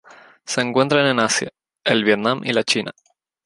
Se 0.47 0.61
encuentran 0.61 1.05
en 1.05 1.19
Asia: 1.19 1.51
el 1.83 2.03
Vietnam 2.03 2.41
y 2.43 2.53
la 2.53 2.63
China. 2.63 2.91